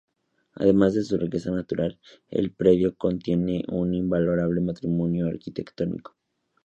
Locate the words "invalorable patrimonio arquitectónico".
3.93-6.15